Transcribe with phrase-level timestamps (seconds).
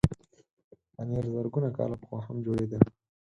[0.93, 2.79] پنېر زرګونه کاله پخوا هم جوړېده.